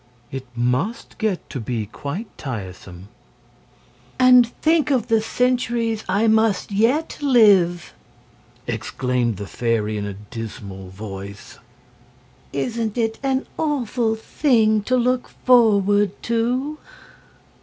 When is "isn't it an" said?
12.51-13.45